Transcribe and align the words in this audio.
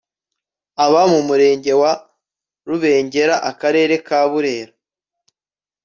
uba 0.85 1.01
mu 1.11 1.19
murenge 1.27 1.71
wa 1.81 1.91
Rubengera 2.67 3.35
Akarere 3.49 3.95
ka 4.07 4.19
burera 4.29 4.73